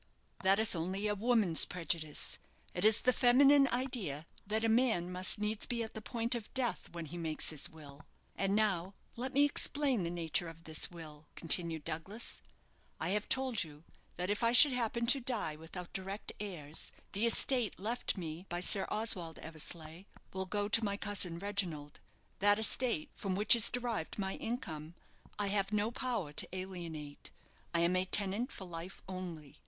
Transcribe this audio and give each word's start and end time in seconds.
"That 0.41 0.57
is 0.57 0.73
only 0.73 1.05
a 1.05 1.13
woman's 1.13 1.63
prejudice. 1.63 2.39
It 2.73 2.83
is 2.85 3.01
the 3.01 3.13
feminine 3.13 3.67
idea 3.67 4.25
that 4.47 4.63
a 4.63 4.67
man 4.67 5.11
must 5.11 5.37
needs 5.37 5.67
be 5.67 5.83
at 5.83 5.93
the 5.93 6.01
point 6.01 6.33
of 6.33 6.51
death 6.55 6.89
when 6.91 7.05
he 7.05 7.19
makes 7.19 7.51
his 7.51 7.69
will. 7.69 8.07
And 8.35 8.55
now 8.55 8.95
let 9.15 9.31
me 9.31 9.45
explain 9.45 10.01
the 10.01 10.09
nature 10.09 10.47
of 10.49 10.63
this 10.63 10.89
will," 10.89 11.27
continued 11.35 11.83
Douglas. 11.83 12.41
"I 12.99 13.09
have 13.09 13.29
told 13.29 13.63
you 13.63 13.83
that 14.15 14.31
if 14.31 14.41
I 14.41 14.53
should 14.53 14.71
happen 14.73 15.05
to 15.05 15.19
die 15.19 15.55
without 15.55 15.93
direct 15.93 16.31
heirs, 16.39 16.91
the 17.11 17.27
estate 17.27 17.79
left 17.79 18.17
me 18.17 18.47
by 18.49 18.59
Sir 18.59 18.87
Oswald 18.89 19.37
Eversleigh 19.37 20.05
will 20.33 20.47
go 20.47 20.67
to 20.67 20.83
my 20.83 20.97
cousin 20.97 21.37
Reginald. 21.37 21.99
That 22.39 22.57
estate, 22.57 23.11
from 23.13 23.35
which 23.35 23.55
is 23.55 23.69
derived 23.69 24.17
my 24.17 24.33
income, 24.37 24.95
I 25.37 25.49
have 25.49 25.71
no 25.71 25.91
power 25.91 26.33
to 26.33 26.55
alienate; 26.55 27.29
I 27.71 27.81
am 27.81 27.95
a 27.95 28.05
tenant 28.05 28.51
for 28.51 28.65
life 28.65 29.03
only. 29.07 29.57